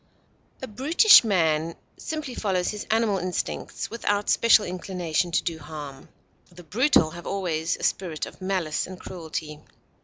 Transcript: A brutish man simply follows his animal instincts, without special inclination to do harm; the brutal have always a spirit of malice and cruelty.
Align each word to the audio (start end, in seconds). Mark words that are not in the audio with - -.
A 0.63 0.67
brutish 0.67 1.23
man 1.23 1.75
simply 1.95 2.33
follows 2.33 2.69
his 2.71 2.87
animal 2.89 3.19
instincts, 3.19 3.91
without 3.91 4.31
special 4.31 4.65
inclination 4.65 5.29
to 5.29 5.43
do 5.43 5.59
harm; 5.59 6.09
the 6.51 6.63
brutal 6.63 7.11
have 7.11 7.27
always 7.27 7.77
a 7.77 7.83
spirit 7.83 8.25
of 8.25 8.41
malice 8.41 8.87
and 8.87 8.99
cruelty. 8.99 9.59